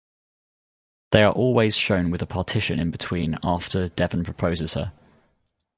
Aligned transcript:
They 1.11 1.21
are 1.21 1.31
always 1.31 1.77
shown 1.77 2.09
with 2.09 2.23
a 2.23 2.25
partition 2.25 2.79
in 2.79 2.89
between 2.89 3.35
after 3.43 3.87
Deven 3.87 4.25
proposes 4.25 4.73
her. 4.73 4.91